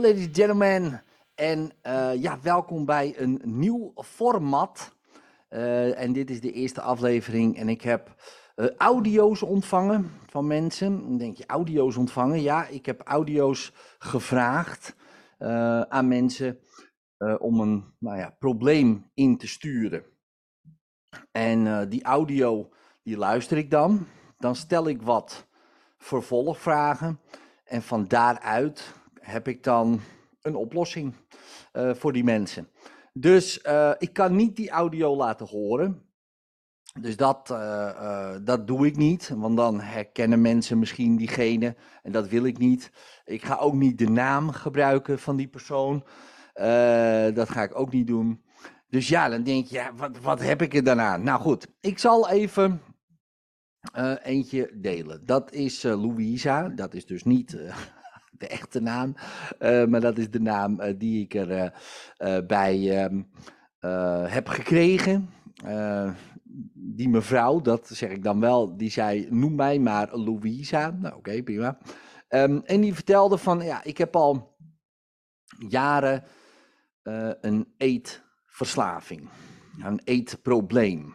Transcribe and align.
Ladies 0.00 0.26
and 0.26 0.36
gentlemen. 0.36 1.02
En 1.34 1.72
uh, 1.86 2.14
ja, 2.14 2.40
welkom 2.42 2.84
bij 2.84 3.14
een 3.16 3.40
nieuw 3.44 3.92
format. 3.96 4.96
Uh, 5.50 6.00
en 6.00 6.12
dit 6.12 6.30
is 6.30 6.40
de 6.40 6.52
eerste 6.52 6.80
aflevering. 6.80 7.56
En 7.56 7.68
ik 7.68 7.82
heb 7.82 8.14
uh, 8.56 8.66
audio's 8.76 9.42
ontvangen 9.42 10.10
van 10.26 10.46
mensen. 10.46 11.00
Dan 11.00 11.18
denk 11.18 11.36
je, 11.36 11.46
audio's 11.46 11.96
ontvangen? 11.96 12.42
Ja, 12.42 12.66
ik 12.66 12.86
heb 12.86 13.00
audio's 13.04 13.72
gevraagd 13.98 14.96
aan 15.88 16.08
mensen 16.08 16.58
om 17.38 17.60
een 17.60 17.94
nou 17.98 18.18
ja, 18.18 18.36
probleem 18.38 19.10
in 19.14 19.38
te 19.38 19.46
sturen. 19.48 20.04
En 21.32 21.88
die 21.88 22.04
audio, 22.04 22.68
die 23.02 23.16
luister 23.16 23.56
ik 23.56 23.70
dan. 23.70 24.06
Dan 24.38 24.56
stel 24.56 24.88
ik 24.88 25.02
wat 25.02 25.46
vervolgvragen. 25.98 27.20
En 27.64 27.82
van 27.82 28.08
daaruit 28.08 28.98
heb 29.30 29.48
ik 29.48 29.62
dan 29.62 30.00
een 30.42 30.54
oplossing 30.54 31.14
uh, 31.72 31.94
voor 31.94 32.12
die 32.12 32.24
mensen. 32.24 32.68
Dus 33.12 33.64
uh, 33.64 33.92
ik 33.98 34.12
kan 34.12 34.36
niet 34.36 34.56
die 34.56 34.70
audio 34.70 35.16
laten 35.16 35.46
horen. 35.46 36.08
Dus 37.00 37.16
dat, 37.16 37.50
uh, 37.50 38.36
dat 38.44 38.66
doe 38.66 38.86
ik 38.86 38.96
niet, 38.96 39.32
want 39.36 39.56
dan 39.56 39.80
herkennen 39.80 40.40
mensen 40.40 40.78
misschien 40.78 41.16
diegene 41.16 41.76
en 42.02 42.12
dat 42.12 42.28
wil 42.28 42.44
ik 42.44 42.58
niet. 42.58 42.92
Ik 43.24 43.44
ga 43.44 43.56
ook 43.56 43.74
niet 43.74 43.98
de 43.98 44.08
naam 44.08 44.50
gebruiken 44.50 45.18
van 45.18 45.36
die 45.36 45.48
persoon. 45.48 46.04
dat 47.34 47.48
ga 47.48 47.62
ik 47.62 47.78
ook 47.78 47.92
niet 47.92 48.06
doen. 48.06 48.44
Dus 48.88 49.08
ja, 49.08 49.28
dan 49.28 49.42
denk 49.42 49.66
je, 49.66 49.90
wat, 49.96 50.18
wat 50.18 50.40
heb 50.40 50.62
ik 50.62 50.74
er 50.74 50.84
daarna? 50.84 51.16
Nou 51.16 51.40
goed, 51.40 51.66
ik 51.80 51.98
zal 51.98 52.28
even 52.28 52.80
eentje 54.22 54.70
delen. 54.80 55.26
Dat 55.26 55.52
is 55.52 55.82
Louisa, 55.82 56.68
dat 56.68 56.94
is 56.94 57.06
dus 57.06 57.24
niet 57.24 57.56
de 58.40 58.48
echte 58.48 58.80
naam. 58.80 59.14
Uh, 59.60 59.84
maar 59.84 60.00
dat 60.00 60.18
is 60.18 60.30
de 60.30 60.40
naam 60.40 60.80
uh, 60.80 60.94
die 60.98 61.22
ik 61.24 61.34
er 61.34 61.72
uh, 62.18 62.38
bij 62.46 63.04
um, 63.04 63.30
heb 64.26 64.48
gekregen. 64.48 65.30
die 66.74 67.08
mevrouw, 67.08 67.60
dat 67.60 67.88
zeg 67.88 68.10
ik 68.10 68.22
dan 68.22 68.40
wel, 68.40 68.76
die 68.76 68.90
zei: 68.90 69.26
Noem 69.30 69.54
mij 69.54 69.78
maar 69.78 70.16
Louisa. 70.16 70.90
Nou, 70.90 71.14
oké, 71.16 71.42
prima. 71.42 71.78
Um, 72.28 72.62
en 72.64 72.80
die 72.80 72.94
vertelde 72.94 73.38
van: 73.38 73.60
Ja, 73.60 73.84
ik 73.84 73.98
heb 73.98 74.16
al 74.16 74.56
jaren 75.68 76.24
een 77.40 77.74
eetverslaving, 77.76 79.28
een 79.82 80.00
eetprobleem. 80.04 81.14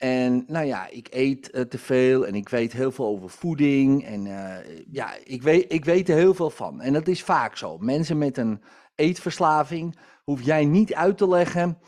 En 0.00 0.44
nou 0.46 0.66
ja, 0.66 0.88
ik 0.88 1.08
eet 1.10 1.54
uh, 1.54 1.62
te 1.62 1.78
veel 1.78 2.26
en 2.26 2.34
ik 2.34 2.48
weet 2.48 2.72
heel 2.72 2.92
veel 2.92 3.06
over 3.06 3.30
voeding. 3.30 4.04
En 4.04 4.26
uh, 4.26 4.56
ja, 4.90 5.14
ik 5.24 5.42
weet, 5.42 5.72
ik 5.72 5.84
weet 5.84 6.08
er 6.08 6.16
heel 6.16 6.34
veel 6.34 6.50
van. 6.50 6.80
En 6.80 6.92
dat 6.92 7.08
is 7.08 7.22
vaak 7.22 7.56
zo. 7.56 7.78
Mensen 7.78 8.18
met 8.18 8.36
een 8.36 8.62
eetverslaving 8.94 9.98
hoef 10.24 10.42
jij 10.42 10.64
niet 10.64 10.94
uit 10.94 11.18
te 11.18 11.28
leggen 11.28 11.78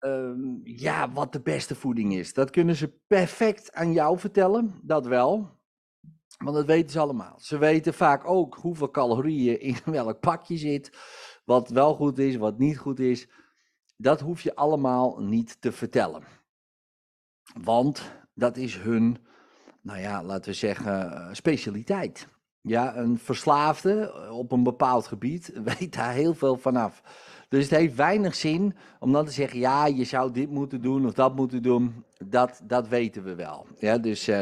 uh, 0.00 0.30
ja, 0.62 1.12
wat 1.12 1.32
de 1.32 1.40
beste 1.40 1.74
voeding 1.74 2.14
is. 2.14 2.34
Dat 2.34 2.50
kunnen 2.50 2.76
ze 2.76 2.98
perfect 3.06 3.72
aan 3.72 3.92
jou 3.92 4.18
vertellen, 4.18 4.80
dat 4.82 5.06
wel. 5.06 5.58
Want 6.38 6.56
dat 6.56 6.66
weten 6.66 6.90
ze 6.90 6.98
allemaal. 6.98 7.38
Ze 7.38 7.58
weten 7.58 7.94
vaak 7.94 8.28
ook 8.28 8.54
hoeveel 8.54 8.90
calorieën 8.90 9.60
in 9.60 9.76
welk 9.92 10.20
pakje 10.20 10.56
zit. 10.56 10.92
Wat 11.44 11.68
wel 11.68 11.94
goed 11.94 12.18
is, 12.18 12.36
wat 12.36 12.58
niet 12.58 12.78
goed 12.78 13.00
is. 13.00 13.28
Dat 13.96 14.20
hoef 14.20 14.40
je 14.40 14.54
allemaal 14.54 15.18
niet 15.18 15.60
te 15.60 15.72
vertellen. 15.72 16.22
Want 17.62 18.02
dat 18.34 18.56
is 18.56 18.76
hun, 18.76 19.16
nou 19.82 20.00
ja, 20.00 20.22
laten 20.22 20.50
we 20.50 20.56
zeggen, 20.56 21.12
eh, 21.12 21.28
specialiteit. 21.32 22.28
Ja, 22.62 22.96
een 22.96 23.18
verslaafde 23.18 24.12
eh, 24.12 24.38
op 24.38 24.52
een 24.52 24.62
bepaald 24.62 25.06
gebied 25.06 25.52
weet 25.78 25.94
daar 25.94 26.12
heel 26.12 26.34
veel 26.34 26.56
vanaf. 26.56 27.02
Dus 27.48 27.62
het 27.62 27.78
heeft 27.78 27.94
weinig 27.94 28.34
zin 28.34 28.76
om 28.98 29.12
dan 29.12 29.24
te 29.24 29.32
zeggen, 29.32 29.58
ja, 29.58 29.86
je 29.86 30.04
zou 30.04 30.32
dit 30.32 30.50
moeten 30.50 30.82
doen 30.82 31.06
of 31.06 31.12
dat 31.12 31.36
moeten 31.36 31.62
doen. 31.62 32.04
Dat, 32.24 32.60
dat 32.64 32.88
weten 32.88 33.24
we 33.24 33.34
wel. 33.34 33.66
Ja, 33.78 33.98
dus, 33.98 34.28
uh, 34.28 34.40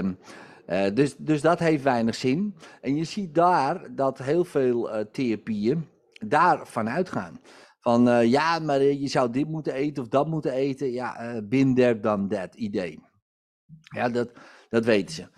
uh, 0.69 0.95
dus, 0.95 1.17
dus 1.17 1.41
dat 1.41 1.59
heeft 1.59 1.83
weinig 1.83 2.15
zin. 2.15 2.55
En 2.81 2.97
je 2.97 3.05
ziet 3.05 3.35
daar 3.35 3.95
dat 3.95 4.19
heel 4.19 4.45
veel 4.45 4.95
uh, 4.95 5.05
therapieën 5.13 5.89
daarvan 6.13 6.89
uitgaan. 6.89 7.41
Van 7.81 8.09
uh, 8.09 8.25
ja, 8.25 8.59
maar 8.59 8.81
uh, 8.81 9.00
je 9.00 9.09
zou 9.09 9.31
dit 9.31 9.49
moeten 9.49 9.75
eten 9.75 10.03
of 10.03 10.09
dat 10.09 10.27
moeten 10.27 10.53
eten. 10.53 10.93
Ja, 10.93 11.43
bin 11.43 11.75
there, 11.75 12.00
done 12.00 12.27
that 12.27 12.55
idee. 12.55 13.03
Ja, 13.83 14.09
dat, 14.09 14.31
dat 14.69 14.84
weten 14.84 15.15
ze. 15.15 15.28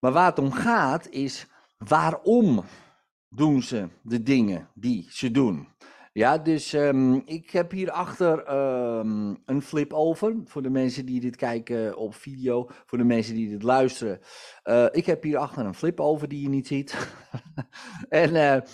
Maar 0.00 0.12
waar 0.12 0.26
het 0.26 0.38
om 0.38 0.52
gaat 0.52 1.08
is 1.08 1.46
waarom 1.76 2.64
doen 3.28 3.62
ze 3.62 3.88
de 4.02 4.22
dingen 4.22 4.68
die 4.74 5.06
ze 5.10 5.30
doen. 5.30 5.68
Ja, 6.12 6.38
dus 6.38 6.72
um, 6.72 7.22
ik 7.24 7.50
heb 7.50 7.70
hierachter 7.70 8.54
um, 8.98 9.42
een 9.44 9.62
flip 9.62 9.92
over. 9.92 10.36
Voor 10.44 10.62
de 10.62 10.70
mensen 10.70 11.06
die 11.06 11.20
dit 11.20 11.36
kijken 11.36 11.96
op 11.96 12.14
video, 12.14 12.68
voor 12.86 12.98
de 12.98 13.04
mensen 13.04 13.34
die 13.34 13.48
dit 13.48 13.62
luisteren. 13.62 14.20
Ik 14.92 15.06
heb 15.06 15.22
hierachter 15.22 15.66
een 15.66 15.74
flip 15.74 16.00
over 16.00 16.28
die 16.28 16.42
je 16.42 16.48
niet 16.48 16.66
ziet. 16.66 17.14
en, 18.08 18.64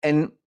en 0.00 0.38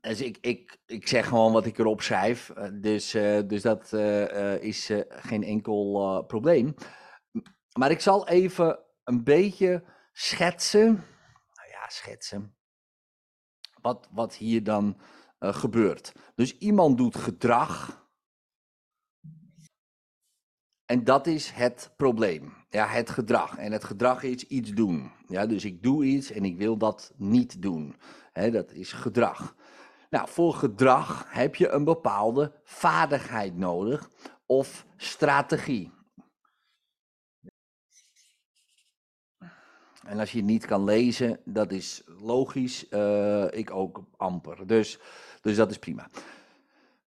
dus 0.00 0.20
ik, 0.20 0.38
ik, 0.40 0.78
ik 0.86 1.08
zeg 1.08 1.28
gewoon 1.28 1.52
wat 1.52 1.66
ik 1.66 1.78
erop 1.78 2.02
schrijf. 2.02 2.48
Uh, 2.48 2.68
dus, 2.72 3.10
dus 3.46 3.62
dat 3.62 3.92
is 4.60 4.90
geen 5.08 5.42
enkel 5.42 6.24
probleem. 6.26 6.74
Maar 7.78 7.90
ik 7.90 8.00
zal 8.00 8.28
even 8.28 8.78
een 9.04 9.24
beetje 9.24 9.84
schetsen. 10.12 10.86
Nou 11.54 11.68
ja, 11.70 11.88
schetsen. 11.88 12.56
Wat, 13.80 14.08
wat 14.12 14.34
hier 14.34 14.64
dan 14.64 15.00
gebeurt. 15.38 16.12
Dus 16.34 16.58
iemand 16.58 16.96
doet 16.96 17.16
gedrag. 17.16 17.98
En 20.84 21.04
dat 21.04 21.26
is 21.26 21.50
het 21.50 21.92
probleem. 21.96 22.54
Ja, 22.68 22.86
het 22.86 23.10
gedrag. 23.10 23.56
En 23.56 23.72
het 23.72 23.84
gedrag 23.84 24.22
is 24.22 24.44
iets 24.44 24.70
doen. 24.70 25.12
Ja, 25.26 25.46
dus 25.46 25.64
ik 25.64 25.82
doe 25.82 26.04
iets 26.04 26.30
en 26.30 26.44
ik 26.44 26.56
wil 26.56 26.76
dat 26.76 27.12
niet 27.16 27.62
doen. 27.62 27.96
Dat 28.32 28.72
is 28.72 28.92
gedrag. 28.92 29.56
Nou, 30.10 30.28
voor 30.28 30.54
gedrag 30.54 31.24
heb 31.28 31.54
je 31.54 31.68
een 31.68 31.84
bepaalde 31.84 32.52
vaardigheid 32.64 33.56
nodig 33.56 34.10
of 34.46 34.86
strategie. 34.96 35.92
En 40.06 40.18
als 40.18 40.32
je 40.32 40.38
het 40.38 40.46
niet 40.46 40.66
kan 40.66 40.84
lezen, 40.84 41.40
dat 41.44 41.72
is 41.72 42.02
logisch. 42.06 42.86
Uh, 42.90 43.44
ik 43.50 43.70
ook 43.70 44.04
amper. 44.16 44.66
Dus, 44.66 44.98
dus 45.40 45.56
dat 45.56 45.70
is 45.70 45.78
prima. 45.78 46.08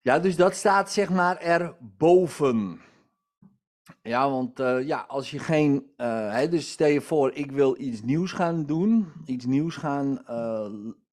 Ja, 0.01 0.19
dus 0.19 0.35
dat 0.35 0.55
staat 0.55 0.91
zeg 0.91 1.09
maar 1.09 1.37
erboven. 1.37 2.81
Ja, 4.01 4.29
want 4.29 4.59
uh, 4.59 4.87
ja, 4.87 5.05
als 5.07 5.31
je 5.31 5.39
geen. 5.39 5.93
Uh, 5.97 6.33
hè, 6.33 6.47
dus 6.49 6.71
stel 6.71 6.87
je 6.87 7.01
voor, 7.01 7.33
ik 7.33 7.51
wil 7.51 7.79
iets 7.79 8.01
nieuws 8.01 8.31
gaan 8.31 8.65
doen. 8.65 9.11
Iets 9.25 9.45
nieuws 9.45 9.75
gaan. 9.75 10.23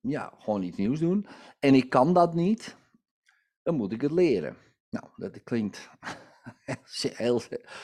Ja, 0.09 0.33
gewoon 0.39 0.63
iets 0.63 0.77
nieuws 0.77 1.01
doen. 1.01 1.27
En 1.59 1.75
ik 1.75 1.91
kan 1.91 2.13
dat 2.13 2.35
niet. 2.35 2.77
Dan 3.63 3.75
moet 3.75 3.93
ik 3.93 4.01
het 4.01 4.13
leren. 4.13 4.57
Nou, 4.91 5.07
dat 5.17 5.43
klinkt 5.43 5.91
Heel 7.17 7.41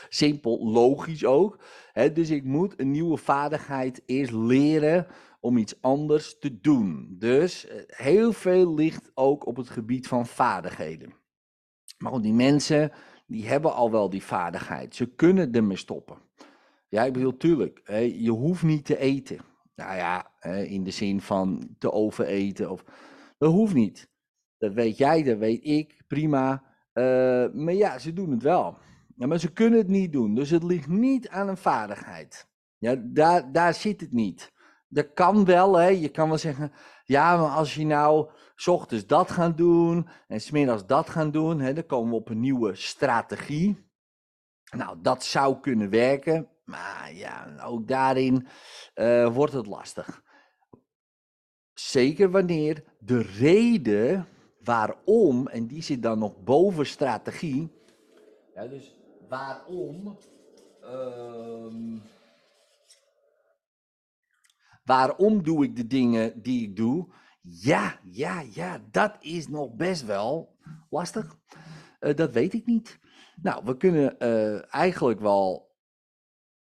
simpel, 0.08 0.66
logisch 0.66 1.24
ook. 1.24 1.64
dus 2.12 2.30
ik 2.30 2.44
moet 2.44 2.80
een 2.80 2.90
nieuwe 2.90 3.16
vaardigheid 3.16 4.02
eerst 4.06 4.32
leren 4.32 5.06
om 5.40 5.56
iets 5.56 5.80
anders 5.80 6.38
te 6.38 6.60
doen. 6.60 7.16
Dus 7.18 7.66
eh, 7.66 7.82
heel 7.86 8.32
veel 8.32 8.74
ligt 8.74 9.10
ook 9.14 9.46
op 9.46 9.56
het 9.56 9.70
gebied 9.70 10.06
van 10.06 10.26
vaardigheden. 10.26 11.14
Maar 11.98 12.20
die 12.20 12.32
mensen, 12.32 12.92
die 13.26 13.48
hebben 13.48 13.74
al 13.74 13.90
wel 13.90 14.10
die 14.10 14.22
vaardigheid. 14.22 14.94
Ze 14.94 15.14
kunnen 15.14 15.52
ermee 15.52 15.76
stoppen. 15.76 16.18
Ja, 16.88 17.04
ik 17.04 17.12
bedoel, 17.12 17.36
tuurlijk, 17.36 17.82
je 18.16 18.30
hoeft 18.30 18.62
niet 18.62 18.84
te 18.84 18.98
eten. 18.98 19.38
Nou 19.74 19.96
ja, 19.96 20.32
in 20.64 20.84
de 20.84 20.90
zin 20.90 21.20
van 21.20 21.74
te 21.78 21.92
overeten. 21.92 22.70
Of, 22.70 22.84
dat 23.38 23.52
hoeft 23.52 23.74
niet. 23.74 24.10
Dat 24.58 24.72
weet 24.72 24.96
jij, 24.96 25.22
dat 25.22 25.38
weet 25.38 25.64
ik, 25.64 26.02
prima. 26.06 26.62
Uh, 26.94 27.52
maar 27.52 27.74
ja, 27.74 27.98
ze 27.98 28.12
doen 28.12 28.30
het 28.30 28.42
wel. 28.42 28.78
Maar 29.16 29.38
ze 29.38 29.52
kunnen 29.52 29.78
het 29.78 29.88
niet 29.88 30.12
doen. 30.12 30.34
Dus 30.34 30.50
het 30.50 30.62
ligt 30.62 30.88
niet 30.88 31.28
aan 31.28 31.48
een 31.48 31.56
vaardigheid. 31.56 32.48
Ja, 32.78 32.96
daar, 33.04 33.52
daar 33.52 33.74
zit 33.74 34.00
het 34.00 34.12
niet. 34.12 34.52
Dat 34.88 35.12
kan 35.14 35.44
wel, 35.44 35.78
hè. 35.78 35.86
Je 35.86 36.08
kan 36.08 36.28
wel 36.28 36.38
zeggen, 36.38 36.72
ja, 37.04 37.36
maar 37.36 37.50
als 37.50 37.74
je 37.74 37.86
nou 37.86 38.30
s 38.54 38.68
ochtends 38.68 39.06
dat 39.06 39.30
gaat 39.30 39.56
doen 39.56 40.08
en 40.28 40.40
smiddags 40.40 40.86
dat 40.86 41.10
gaan 41.10 41.30
doen, 41.30 41.60
hè, 41.60 41.72
dan 41.72 41.86
komen 41.86 42.10
we 42.10 42.16
op 42.16 42.28
een 42.28 42.40
nieuwe 42.40 42.74
strategie. 42.74 43.90
Nou, 44.76 44.98
dat 45.02 45.24
zou 45.24 45.60
kunnen 45.60 45.90
werken, 45.90 46.48
maar 46.64 47.14
ja, 47.14 47.56
ook 47.64 47.88
daarin 47.88 48.46
uh, 48.94 49.34
wordt 49.34 49.52
het 49.52 49.66
lastig. 49.66 50.22
Zeker 51.74 52.30
wanneer 52.30 52.84
de 52.98 53.22
reden 53.22 54.28
waarom, 54.60 55.48
en 55.48 55.66
die 55.66 55.82
zit 55.82 56.02
dan 56.02 56.18
nog 56.18 56.42
boven 56.42 56.86
strategie. 56.86 57.72
Ja, 58.54 58.66
dus 58.66 58.94
waarom. 59.28 60.18
Uh, 60.82 62.00
waarom 64.84 65.42
doe 65.42 65.64
ik 65.64 65.76
de 65.76 65.86
dingen 65.86 66.42
die 66.42 66.68
ik 66.68 66.76
doe? 66.76 67.14
Ja, 67.42 68.00
ja, 68.02 68.40
ja, 68.40 68.80
dat 68.90 69.16
is 69.20 69.48
nog 69.48 69.74
best 69.74 70.04
wel 70.04 70.56
lastig. 70.90 71.36
Uh, 72.00 72.14
dat 72.14 72.32
weet 72.32 72.52
ik 72.52 72.66
niet. 72.66 72.98
Nou, 73.42 73.64
we 73.64 73.76
kunnen 73.76 74.16
uh, 74.18 74.74
eigenlijk 74.74 75.20
wel 75.20 75.71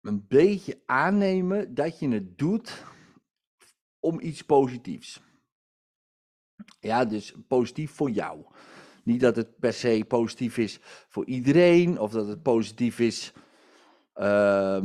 een 0.03 0.25
beetje 0.27 0.81
aannemen 0.85 1.73
dat 1.73 1.99
je 1.99 2.09
het 2.09 2.37
doet 2.37 2.85
om 3.99 4.19
iets 4.19 4.41
positiefs. 4.41 5.21
Ja, 6.79 7.05
dus 7.05 7.35
positief 7.47 7.91
voor 7.91 8.09
jou. 8.09 8.45
Niet 9.03 9.19
dat 9.19 9.35
het 9.35 9.59
per 9.59 9.73
se 9.73 10.05
positief 10.07 10.57
is 10.57 10.79
voor 11.09 11.25
iedereen, 11.25 11.99
of 11.99 12.11
dat 12.11 12.27
het 12.27 12.41
positief 12.41 12.99
is 12.99 13.33
uh, 14.15 14.81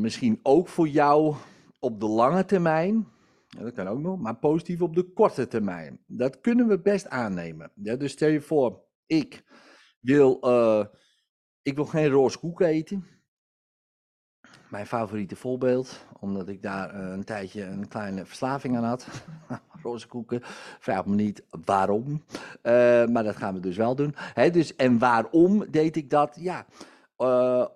misschien 0.00 0.40
ook 0.42 0.68
voor 0.68 0.88
jou 0.88 1.34
op 1.80 2.00
de 2.00 2.06
lange 2.06 2.44
termijn. 2.44 3.08
Dat 3.48 3.72
kan 3.72 3.88
ook 3.88 4.00
nog, 4.00 4.20
maar 4.20 4.36
positief 4.36 4.82
op 4.82 4.94
de 4.94 5.12
korte 5.12 5.46
termijn. 5.46 6.04
Dat 6.06 6.40
kunnen 6.40 6.68
we 6.68 6.80
best 6.80 7.08
aannemen. 7.08 7.72
Ja, 7.74 7.96
dus 7.96 8.12
stel 8.12 8.28
je 8.28 8.40
voor, 8.40 8.84
ik 9.06 9.44
wil, 10.00 10.38
uh, 10.42 10.84
ik 11.62 11.74
wil 11.74 11.84
geen 11.84 12.08
roze 12.08 12.38
koek 12.38 12.60
eten. 12.60 13.13
Mijn 14.74 14.86
favoriete 14.86 15.36
voorbeeld, 15.36 16.06
omdat 16.20 16.48
ik 16.48 16.62
daar 16.62 16.94
uh, 16.94 17.12
een 17.12 17.24
tijdje 17.24 17.64
een 17.64 17.88
kleine 17.88 18.26
verslaving 18.26 18.76
aan 18.76 18.84
had. 18.84 19.06
roze 19.82 20.06
koeken, 20.06 20.40
vraag 20.78 21.06
me 21.06 21.14
niet 21.14 21.44
waarom, 21.64 22.06
uh, 22.08 23.06
maar 23.06 23.22
dat 23.22 23.36
gaan 23.36 23.54
we 23.54 23.60
dus 23.60 23.76
wel 23.76 23.94
doen. 23.94 24.14
Hè, 24.16 24.50
dus, 24.50 24.76
en 24.76 24.98
waarom 24.98 25.70
deed 25.70 25.96
ik 25.96 26.10
dat? 26.10 26.36
Ja, 26.40 26.66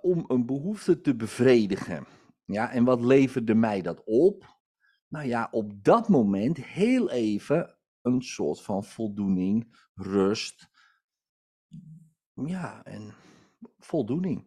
om 0.02 0.24
een 0.28 0.46
behoefte 0.46 1.00
te 1.00 1.16
bevredigen. 1.16 2.06
Ja, 2.44 2.70
en 2.70 2.84
wat 2.84 3.00
leverde 3.00 3.54
mij 3.54 3.82
dat 3.82 4.02
op? 4.04 4.56
Nou 5.08 5.26
ja, 5.26 5.48
op 5.50 5.84
dat 5.84 6.08
moment 6.08 6.64
heel 6.64 7.10
even 7.10 7.76
een 8.02 8.22
soort 8.22 8.62
van 8.62 8.84
voldoening, 8.84 9.76
rust. 9.94 10.68
Ja, 12.34 12.84
en 12.84 13.14
voldoening. 13.78 14.46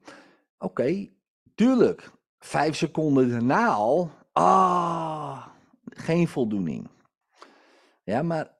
Oké, 0.58 1.10
tuurlijk. 1.56 2.20
Vijf 2.44 2.76
seconden 2.76 3.30
daarna 3.30 3.68
al. 3.68 4.12
Ah, 4.32 5.48
geen 5.84 6.28
voldoening. 6.28 6.90
Ja, 8.04 8.22
maar 8.22 8.58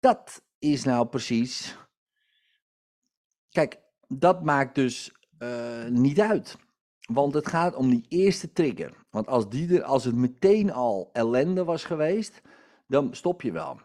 dat 0.00 0.42
is 0.58 0.84
nou 0.84 1.06
precies. 1.06 1.76
Kijk, 3.48 3.80
dat 4.08 4.42
maakt 4.42 4.74
dus 4.74 5.12
uh, 5.38 5.86
niet 5.86 6.20
uit. 6.20 6.58
Want 7.12 7.34
het 7.34 7.48
gaat 7.48 7.74
om 7.74 7.90
die 7.90 8.04
eerste 8.08 8.52
trigger. 8.52 9.06
Want 9.10 9.26
als, 9.26 9.48
die 9.48 9.76
er, 9.76 9.84
als 9.84 10.04
het 10.04 10.14
meteen 10.14 10.72
al 10.72 11.10
ellende 11.12 11.64
was 11.64 11.84
geweest, 11.84 12.42
dan 12.86 13.14
stop 13.14 13.42
je 13.42 13.52
wel. 13.52 13.80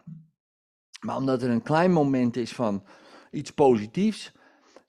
Maar 0.99 1.15
omdat 1.15 1.41
er 1.41 1.49
een 1.49 1.63
klein 1.63 1.91
moment 1.91 2.35
is 2.35 2.53
van 2.53 2.85
iets 3.31 3.51
positiefs, 3.51 4.31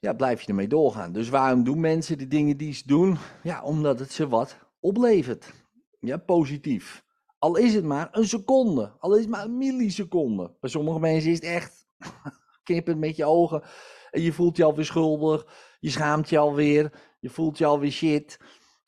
ja, 0.05 0.13
blijf 0.13 0.41
je 0.41 0.49
ermee 0.49 0.69
doorgaan. 0.69 1.13
Dus 1.13 1.29
waarom 1.29 1.65
doen 1.65 1.81
mensen 1.81 2.19
de 2.19 2.27
dingen 2.27 2.57
die 2.57 2.73
ze 2.73 2.83
doen? 2.87 3.17
Ja, 3.43 3.63
omdat 3.63 3.99
het 3.99 4.13
ze 4.13 4.29
wat 4.29 4.57
oplevert. 4.81 5.53
Ja, 6.01 6.17
positief. 6.17 7.05
Al 7.39 7.57
is 7.57 7.75
het 7.75 7.85
maar 7.85 8.09
een 8.13 8.29
seconde, 8.29 8.93
al 8.99 9.15
is 9.15 9.21
het 9.21 9.31
maar 9.31 9.45
een 9.45 9.59
milliseconde. 9.59 10.57
Bij 10.61 10.71
sommige 10.71 10.99
mensen 10.99 11.31
is 11.31 11.37
het 11.37 11.45
echt 11.45 11.87
knippend 12.65 12.99
met 12.99 13.17
je 13.17 13.25
ogen 13.25 13.63
en 14.11 14.23
je 14.23 14.33
voelt 14.33 14.57
je 14.57 14.65
alweer 14.65 14.85
schuldig, 14.85 15.47
je 15.81 15.91
schaamt 15.91 16.29
je 16.29 16.39
alweer, 16.39 16.93
je 17.21 17.31
voelt 17.31 17.59
je 17.59 17.65
alweer 17.67 17.91
shit. 17.91 18.39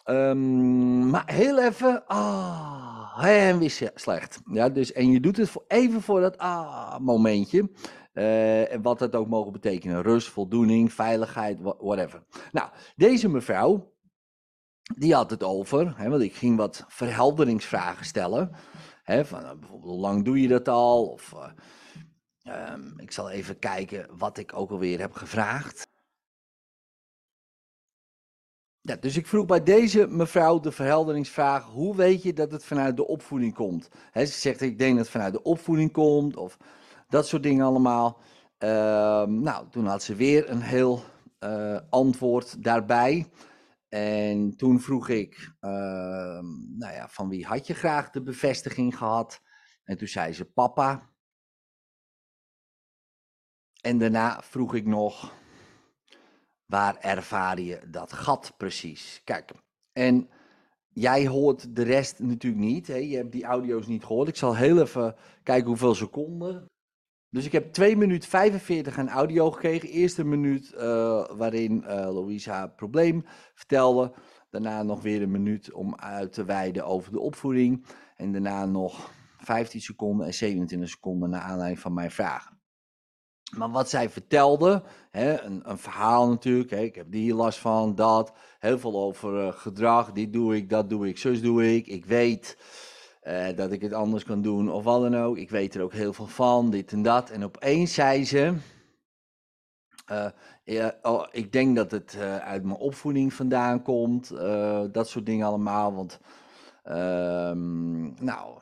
Um, 0.04 1.10
maar 1.10 1.32
heel 1.32 1.58
even, 1.58 2.06
ah, 2.06 3.24
en 3.24 3.58
weer 3.58 3.90
slecht. 3.94 4.40
Ja, 4.52 4.68
dus, 4.68 4.92
en 4.92 5.10
je 5.10 5.20
doet 5.20 5.36
het 5.36 5.48
voor, 5.48 5.64
even 5.68 6.02
voor 6.02 6.20
dat 6.20 6.38
ah 6.38 6.98
momentje. 6.98 7.70
Uh, 8.18 8.72
en 8.72 8.82
wat 8.82 8.98
dat 8.98 9.14
ook 9.14 9.28
mogen 9.28 9.52
betekenen. 9.52 10.02
Rust, 10.02 10.28
voldoening, 10.28 10.92
veiligheid, 10.92 11.58
whatever. 11.60 12.22
Nou, 12.52 12.70
deze 12.96 13.28
mevrouw, 13.28 13.92
die 14.82 15.14
had 15.14 15.30
het 15.30 15.42
over, 15.42 15.94
hè, 15.96 16.08
want 16.08 16.22
ik 16.22 16.34
ging 16.34 16.56
wat 16.56 16.84
verhelderingsvragen 16.88 18.04
stellen. 18.04 18.50
Hè, 19.02 19.24
van, 19.24 19.42
uh, 19.42 19.52
bijvoorbeeld, 19.52 19.90
hoe 19.90 20.00
lang 20.00 20.24
doe 20.24 20.40
je 20.40 20.48
dat 20.48 20.68
al? 20.68 21.06
Of 21.06 21.32
uh, 21.32 22.72
um, 22.72 22.94
ik 22.96 23.12
zal 23.12 23.30
even 23.30 23.58
kijken 23.58 24.18
wat 24.18 24.38
ik 24.38 24.52
ook 24.54 24.70
alweer 24.70 25.00
heb 25.00 25.12
gevraagd. 25.12 25.86
Ja, 28.80 28.96
dus 28.96 29.16
ik 29.16 29.26
vroeg 29.26 29.46
bij 29.46 29.62
deze 29.62 30.06
mevrouw 30.06 30.60
de 30.60 30.72
verhelderingsvraag: 30.72 31.64
hoe 31.64 31.96
weet 31.96 32.22
je 32.22 32.32
dat 32.32 32.52
het 32.52 32.64
vanuit 32.64 32.96
de 32.96 33.06
opvoeding 33.06 33.54
komt? 33.54 33.88
Ze 34.12 34.26
zegt: 34.26 34.60
ik 34.60 34.78
denk 34.78 34.90
dat 34.96 35.04
het 35.04 35.14
vanuit 35.14 35.32
de 35.32 35.42
opvoeding 35.42 35.92
komt, 35.92 36.36
of 36.36 36.58
dat 37.06 37.26
soort 37.26 37.42
dingen 37.42 37.66
allemaal. 37.66 38.20
Uh, 38.58 39.22
nou, 39.22 39.68
toen 39.70 39.86
had 39.86 40.02
ze 40.02 40.14
weer 40.14 40.50
een 40.50 40.60
heel 40.60 41.02
uh, 41.40 41.80
antwoord 41.90 42.62
daarbij. 42.62 43.30
En 43.88 44.56
toen 44.56 44.80
vroeg 44.80 45.08
ik: 45.08 45.54
uh, 45.60 45.70
nou 46.78 46.92
ja, 46.92 47.08
van 47.08 47.28
wie 47.28 47.46
had 47.46 47.66
je 47.66 47.74
graag 47.74 48.10
de 48.10 48.22
bevestiging 48.22 48.96
gehad? 48.96 49.40
En 49.84 49.98
toen 49.98 50.08
zei 50.08 50.32
ze: 50.32 50.44
papa. 50.44 51.14
En 53.80 53.98
daarna 53.98 54.42
vroeg 54.42 54.74
ik 54.74 54.86
nog 54.86 55.32
waar 56.66 56.96
ervaar 56.96 57.60
je 57.60 57.80
dat 57.90 58.12
gat 58.12 58.54
precies? 58.56 59.20
Kijk, 59.24 59.52
en 59.92 60.28
jij 60.88 61.26
hoort 61.26 61.76
de 61.76 61.82
rest 61.82 62.18
natuurlijk 62.18 62.64
niet. 62.64 62.86
Hè? 62.86 62.96
Je 62.96 63.16
hebt 63.16 63.32
die 63.32 63.44
audio's 63.44 63.86
niet 63.86 64.04
gehoord. 64.04 64.28
Ik 64.28 64.36
zal 64.36 64.56
heel 64.56 64.80
even 64.80 65.16
kijken 65.42 65.66
hoeveel 65.66 65.94
seconden. 65.94 66.66
Dus 67.36 67.44
ik 67.44 67.52
heb 67.52 67.72
2 67.72 67.96
minuten 67.96 68.28
45 68.28 68.98
aan 68.98 69.08
audio 69.08 69.50
gekregen. 69.50 69.88
Eerste 69.88 70.24
minuut 70.24 70.72
uh, 70.74 70.80
waarin 71.30 71.84
uh, 71.86 71.88
Louise 71.88 72.50
haar 72.50 72.70
probleem 72.70 73.24
vertelde. 73.54 74.12
Daarna 74.50 74.82
nog 74.82 75.02
weer 75.02 75.22
een 75.22 75.30
minuut 75.30 75.72
om 75.72 75.96
uit 75.96 76.32
te 76.32 76.44
wijden 76.44 76.84
over 76.84 77.12
de 77.12 77.20
opvoeding. 77.20 77.86
En 78.16 78.32
daarna 78.32 78.64
nog 78.64 79.10
15 79.38 79.80
seconden 79.80 80.26
en 80.26 80.34
27 80.34 80.88
seconden 80.88 81.30
naar 81.30 81.40
aanleiding 81.40 81.80
van 81.80 81.94
mijn 81.94 82.10
vragen. 82.10 82.58
Maar 83.56 83.70
wat 83.70 83.88
zij 83.88 84.10
vertelde, 84.10 84.82
hè, 85.10 85.40
een, 85.42 85.70
een, 85.70 85.78
verhaal 85.78 86.28
natuurlijk, 86.28 86.70
hè, 86.70 86.80
ik 86.80 86.94
heb 86.94 87.12
hier 87.12 87.34
last 87.34 87.58
van, 87.58 87.94
dat, 87.94 88.32
heel 88.58 88.78
veel 88.78 88.96
over 88.96 89.46
uh, 89.46 89.52
gedrag, 89.52 90.12
dit 90.12 90.32
doe 90.32 90.56
ik, 90.56 90.70
dat 90.70 90.90
doe 90.90 91.08
ik, 91.08 91.18
zus 91.18 91.42
doe 91.42 91.74
ik, 91.74 91.86
ik 91.86 92.04
weet 92.04 92.56
uh, 93.26 93.46
dat 93.56 93.72
ik 93.72 93.82
het 93.82 93.92
anders 93.92 94.24
kan 94.24 94.42
doen 94.42 94.70
of 94.72 94.84
wat 94.84 95.02
dan 95.02 95.16
ook, 95.16 95.36
ik 95.36 95.50
weet 95.50 95.74
er 95.74 95.82
ook 95.82 95.92
heel 95.92 96.12
veel 96.12 96.26
van, 96.26 96.70
dit 96.70 96.92
en 96.92 97.02
dat. 97.02 97.30
En 97.30 97.44
opeens 97.44 97.94
zei 97.94 98.24
ze, 98.24 98.54
uh, 100.12 100.26
ja, 100.64 100.94
oh, 101.02 101.26
ik 101.30 101.52
denk 101.52 101.76
dat 101.76 101.90
het 101.90 102.16
uit 102.40 102.64
mijn 102.64 102.78
opvoeding 102.78 103.32
vandaan 103.32 103.82
komt, 103.82 104.28
dat 104.92 105.08
soort 105.08 105.26
dingen 105.26 105.46
allemaal, 105.46 105.94
want, 105.94 106.20
ehm, 106.82 108.24
nou, 108.24 108.58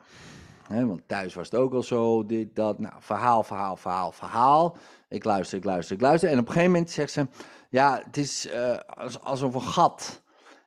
want 0.67 1.01
thuis 1.07 1.33
was 1.33 1.49
het 1.51 1.59
ook 1.59 1.73
al 1.73 1.83
zo, 1.83 2.25
dit, 2.25 2.55
dat. 2.55 2.79
Nou, 2.79 2.93
verhaal, 2.99 3.43
verhaal, 3.43 3.75
verhaal, 3.75 4.11
verhaal. 4.11 4.77
Ik 5.09 5.23
luister, 5.23 5.57
ik 5.57 5.63
luister, 5.63 5.95
ik 5.95 6.01
luister. 6.01 6.29
En 6.29 6.39
op 6.39 6.45
een 6.45 6.51
gegeven 6.51 6.71
moment 6.71 6.91
zegt 6.91 7.11
ze, 7.11 7.27
ja, 7.69 8.01
het 8.05 8.17
is 8.17 8.49
alsof 9.23 9.53
een 9.53 9.61
gat 9.61 10.21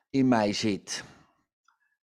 in 0.09 0.27
mij 0.27 0.53
zit. 0.53 1.03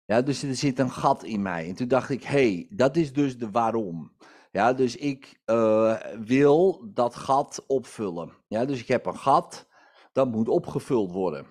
Ja, 0.06 0.22
dus 0.22 0.42
er 0.42 0.54
zit 0.54 0.78
een 0.78 0.90
gat 0.90 1.24
in 1.24 1.42
mij. 1.42 1.68
En 1.68 1.74
toen 1.74 1.88
dacht 1.88 2.10
ik, 2.10 2.24
hey, 2.24 2.66
dat 2.70 2.96
is 2.96 3.12
dus 3.12 3.38
de 3.38 3.50
waarom. 3.50 4.12
Ja, 4.52 4.72
dus 4.72 4.96
ik 4.96 5.40
uh, 5.46 5.96
wil 6.24 6.90
dat 6.94 7.14
gat 7.14 7.64
opvullen. 7.66 8.32
Ja, 8.48 8.64
dus 8.64 8.80
ik 8.80 8.88
heb 8.88 9.06
een 9.06 9.18
gat, 9.18 9.66
dat 10.12 10.30
moet 10.30 10.48
opgevuld 10.48 11.12
worden. 11.12 11.46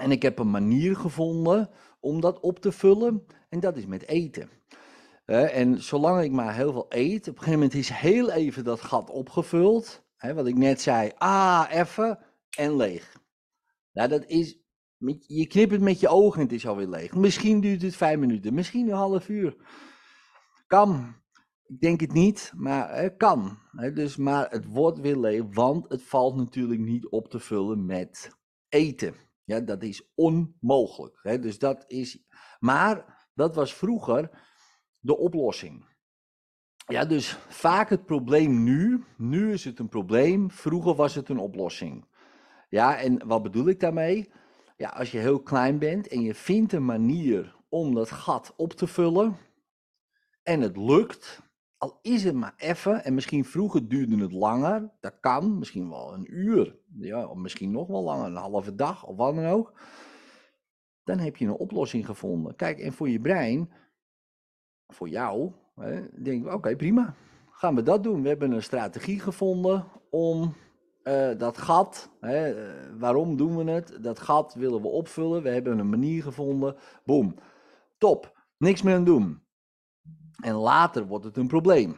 En 0.00 0.10
ik 0.10 0.22
heb 0.22 0.38
een 0.38 0.50
manier 0.50 0.96
gevonden 0.96 1.70
om 2.00 2.20
dat 2.20 2.40
op 2.40 2.58
te 2.58 2.72
vullen. 2.72 3.26
En 3.48 3.60
dat 3.60 3.76
is 3.76 3.86
met 3.86 4.06
eten 4.06 4.50
en 5.26 5.82
zolang 5.82 6.22
ik 6.22 6.30
maar 6.30 6.54
heel 6.54 6.72
veel 6.72 6.86
eet, 6.88 7.28
op 7.28 7.34
een 7.34 7.42
gegeven 7.42 7.52
moment 7.52 7.74
is 7.74 7.88
heel 7.88 8.30
even 8.30 8.64
dat 8.64 8.80
gat 8.80 9.10
opgevuld. 9.10 10.04
wat 10.34 10.46
ik 10.46 10.56
net 10.56 10.80
zei, 10.80 11.10
ah, 11.18 11.64
even 11.70 12.18
en 12.56 12.76
leeg. 12.76 13.16
Nou, 13.92 14.08
dat 14.08 14.24
is, 14.26 14.58
je 15.26 15.46
knipt 15.46 15.72
het 15.72 15.80
met 15.80 16.00
je 16.00 16.08
ogen 16.08 16.40
en 16.40 16.46
het 16.46 16.54
is 16.54 16.66
alweer 16.66 16.88
leeg. 16.88 17.14
Misschien 17.14 17.60
duurt 17.60 17.82
het 17.82 17.96
vijf 17.96 18.18
minuten, 18.18 18.54
misschien 18.54 18.88
een 18.88 18.96
half 18.96 19.28
uur. 19.28 19.56
Kan. 20.66 21.14
Ik 21.66 21.80
denk 21.80 22.00
het 22.00 22.12
niet, 22.12 22.52
maar 22.56 22.96
het 22.96 23.16
kan. 23.16 23.58
dus, 23.94 24.16
maar 24.16 24.50
het 24.50 24.66
wordt 24.66 25.00
weer 25.00 25.16
leeg, 25.16 25.42
want 25.50 25.88
het 25.88 26.02
valt 26.02 26.36
natuurlijk 26.36 26.80
niet 26.80 27.08
op 27.08 27.28
te 27.28 27.38
vullen 27.38 27.86
met 27.86 28.36
eten. 28.68 29.14
Ja, 29.44 29.60
dat 29.60 29.82
is 29.82 30.12
onmogelijk. 30.14 31.42
dus 31.42 31.58
dat 31.58 31.84
is. 31.86 32.26
Maar 32.58 33.28
dat 33.34 33.54
was 33.54 33.74
vroeger 33.74 34.30
de 34.98 35.16
oplossing. 35.16 35.94
Ja, 36.86 37.04
dus 37.04 37.38
vaak 37.48 37.90
het 37.90 38.06
probleem 38.06 38.62
nu. 38.62 39.04
Nu 39.16 39.52
is 39.52 39.64
het 39.64 39.78
een 39.78 39.88
probleem. 39.88 40.50
Vroeger 40.50 40.94
was 40.94 41.14
het 41.14 41.28
een 41.28 41.38
oplossing. 41.38 42.06
Ja, 42.68 42.98
en 42.98 43.26
wat 43.26 43.42
bedoel 43.42 43.68
ik 43.68 43.80
daarmee? 43.80 44.32
Ja, 44.76 44.88
als 44.88 45.10
je 45.10 45.18
heel 45.18 45.40
klein 45.40 45.78
bent 45.78 46.08
en 46.08 46.20
je 46.20 46.34
vindt 46.34 46.72
een 46.72 46.84
manier 46.84 47.56
om 47.68 47.94
dat 47.94 48.10
gat 48.10 48.54
op 48.56 48.72
te 48.72 48.86
vullen. 48.86 49.36
En 50.42 50.60
het 50.60 50.76
lukt. 50.76 51.44
Al 51.78 51.98
is 52.02 52.24
het 52.24 52.34
maar 52.34 52.54
even, 52.56 53.04
en 53.04 53.14
misschien 53.14 53.44
vroeger 53.44 53.88
duurde 53.88 54.16
het 54.16 54.32
langer, 54.32 54.90
dat 55.00 55.20
kan, 55.20 55.58
misschien 55.58 55.90
wel 55.90 56.14
een 56.14 56.34
uur, 56.34 56.76
ja, 56.98 57.26
of 57.26 57.36
misschien 57.36 57.70
nog 57.70 57.86
wel 57.86 58.02
langer, 58.02 58.26
een 58.26 58.36
halve 58.36 58.74
dag 58.74 59.06
of 59.06 59.16
wat 59.16 59.34
dan 59.34 59.46
ook. 59.46 59.72
Dan 61.04 61.18
heb 61.18 61.36
je 61.36 61.44
een 61.44 61.52
oplossing 61.52 62.06
gevonden. 62.06 62.56
Kijk, 62.56 62.78
en 62.78 62.92
voor 62.92 63.08
je 63.08 63.20
brein, 63.20 63.72
voor 64.86 65.08
jou, 65.08 65.52
hè, 65.74 66.22
denk 66.22 66.46
ik, 66.46 66.52
oké, 66.52 66.76
prima. 66.76 67.14
Gaan 67.50 67.74
we 67.74 67.82
dat 67.82 68.02
doen? 68.02 68.22
We 68.22 68.28
hebben 68.28 68.52
een 68.52 68.62
strategie 68.62 69.20
gevonden 69.20 69.84
om 70.10 70.54
uh, 71.08 71.38
dat 71.38 71.58
gat, 71.58 72.10
hè, 72.20 72.54
uh, 72.54 72.98
waarom 72.98 73.36
doen 73.36 73.56
we 73.56 73.70
het? 73.70 73.98
Dat 74.00 74.18
gat 74.18 74.54
willen 74.54 74.82
we 74.82 74.88
opvullen. 74.88 75.42
We 75.42 75.48
hebben 75.48 75.78
een 75.78 75.88
manier 75.88 76.22
gevonden. 76.22 76.76
Boom. 77.04 77.34
Top. 77.98 78.44
Niks 78.58 78.82
meer 78.82 78.94
aan 78.94 79.04
doen. 79.04 79.42
En 80.42 80.54
later 80.54 81.06
wordt 81.06 81.24
het 81.24 81.36
een 81.36 81.46
probleem. 81.46 81.96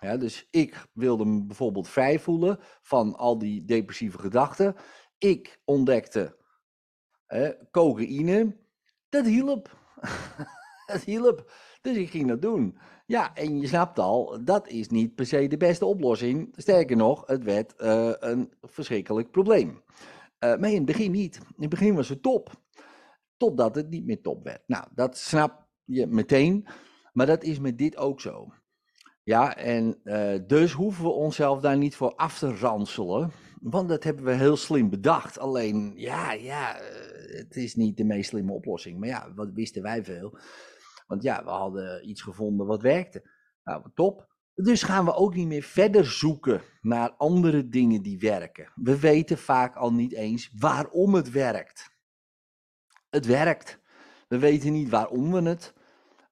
Ja, 0.00 0.16
dus 0.16 0.48
ik 0.50 0.86
wilde 0.92 1.24
me 1.24 1.44
bijvoorbeeld 1.44 1.88
vrij 1.88 2.18
voelen 2.18 2.58
van 2.82 3.16
al 3.16 3.38
die 3.38 3.64
depressieve 3.64 4.18
gedachten. 4.18 4.76
Ik 5.18 5.60
ontdekte 5.64 6.36
hè, 7.26 7.52
cocaïne. 7.70 8.56
Dat 9.08 9.26
hielp. 9.26 9.76
dat 10.92 11.02
hielp. 11.02 11.52
Dus 11.86 11.96
ik 11.96 12.10
ging 12.10 12.28
dat 12.28 12.42
doen. 12.42 12.78
Ja, 13.06 13.34
en 13.34 13.60
je 13.60 13.66
snapt 13.66 13.98
al, 13.98 14.44
dat 14.44 14.68
is 14.68 14.88
niet 14.88 15.14
per 15.14 15.26
se 15.26 15.48
de 15.48 15.56
beste 15.56 15.84
oplossing. 15.84 16.52
Sterker 16.56 16.96
nog, 16.96 17.26
het 17.26 17.44
werd 17.44 17.74
uh, 17.78 18.12
een 18.18 18.52
verschrikkelijk 18.62 19.30
probleem. 19.30 19.68
Uh, 19.68 20.56
maar 20.56 20.70
in 20.70 20.76
het 20.76 20.84
begin 20.84 21.10
niet. 21.10 21.36
In 21.36 21.60
het 21.60 21.70
begin 21.70 21.94
was 21.94 22.08
het 22.08 22.22
top. 22.22 22.50
Totdat 23.36 23.74
het 23.74 23.90
niet 23.90 24.04
meer 24.04 24.20
top 24.20 24.44
werd. 24.44 24.62
Nou, 24.66 24.84
dat 24.94 25.16
snap 25.16 25.66
je 25.84 26.06
meteen. 26.06 26.66
Maar 27.12 27.26
dat 27.26 27.42
is 27.42 27.58
met 27.58 27.78
dit 27.78 27.96
ook 27.96 28.20
zo. 28.20 28.52
Ja, 29.22 29.56
en 29.56 30.00
uh, 30.04 30.38
dus 30.46 30.72
hoeven 30.72 31.04
we 31.04 31.10
onszelf 31.10 31.60
daar 31.60 31.76
niet 31.76 31.96
voor 31.96 32.14
af 32.14 32.38
te 32.38 32.56
ranselen. 32.56 33.30
Want 33.60 33.88
dat 33.88 34.04
hebben 34.04 34.24
we 34.24 34.32
heel 34.32 34.56
slim 34.56 34.90
bedacht. 34.90 35.38
Alleen, 35.38 35.92
ja, 35.96 36.32
ja, 36.32 36.76
het 37.28 37.56
is 37.56 37.74
niet 37.74 37.96
de 37.96 38.04
meest 38.04 38.28
slimme 38.28 38.52
oplossing. 38.52 38.98
Maar 38.98 39.08
ja, 39.08 39.32
wat 39.34 39.52
wisten 39.52 39.82
wij 39.82 40.04
veel. 40.04 40.38
Want 41.06 41.22
ja, 41.22 41.44
we 41.44 41.50
hadden 41.50 42.08
iets 42.08 42.22
gevonden 42.22 42.66
wat 42.66 42.82
werkte. 42.82 43.30
Nou, 43.64 43.90
top. 43.94 44.34
Dus 44.54 44.82
gaan 44.82 45.04
we 45.04 45.14
ook 45.14 45.34
niet 45.34 45.46
meer 45.46 45.62
verder 45.62 46.04
zoeken 46.04 46.62
naar 46.80 47.10
andere 47.10 47.68
dingen 47.68 48.02
die 48.02 48.18
werken. 48.18 48.72
We 48.74 48.98
weten 48.98 49.38
vaak 49.38 49.76
al 49.76 49.92
niet 49.92 50.12
eens 50.12 50.50
waarom 50.58 51.14
het 51.14 51.30
werkt. 51.30 51.90
Het 53.10 53.26
werkt. 53.26 53.80
We 54.28 54.38
weten 54.38 54.72
niet 54.72 54.88
waarom 54.88 55.32
we 55.32 55.42
het 55.42 55.74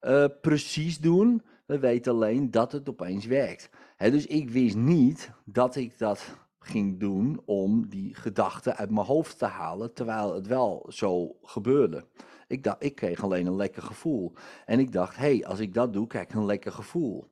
uh, 0.00 0.26
precies 0.40 0.99
doen. 0.99 1.43
We 1.66 1.78
weten 1.78 2.12
alleen 2.12 2.50
dat 2.50 2.73
het 2.73 2.88
opeens 2.88 3.26
werkt. 3.26 3.71
Dus 3.97 4.26
ik 4.26 4.50
wist 4.50 4.76
niet 4.76 5.31
dat 5.45 5.76
ik 5.76 5.99
dat 5.99 6.43
ging 6.66 7.00
doen 7.00 7.42
om 7.44 7.88
die 7.88 8.14
gedachten 8.14 8.76
uit 8.76 8.90
mijn 8.90 9.06
hoofd 9.06 9.38
te 9.38 9.44
halen, 9.44 9.94
terwijl 9.94 10.35
het 10.35 10.47
wel 10.47 10.87
zo 10.88 11.37
gebeurde. 11.42 12.06
Ik 12.47 12.62
dacht, 12.62 12.85
ik 12.85 12.94
kreeg 12.94 13.23
alleen 13.23 13.47
een 13.47 13.56
lekker 13.56 13.83
gevoel. 13.83 14.33
En 14.64 14.78
ik 14.78 14.92
dacht, 14.92 15.16
hé, 15.16 15.37
hey, 15.37 15.47
als 15.47 15.59
ik 15.59 15.75
dat 15.75 15.92
doe, 15.92 16.06
krijg 16.06 16.25
ik 16.25 16.35
een 16.35 16.44
lekker 16.44 16.73
gevoel. 16.73 17.30